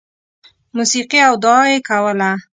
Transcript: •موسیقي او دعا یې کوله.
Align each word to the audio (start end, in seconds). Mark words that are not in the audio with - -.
•موسیقي 0.77 1.19
او 1.27 1.33
دعا 1.43 1.61
یې 1.73 1.77
کوله. 1.89 2.31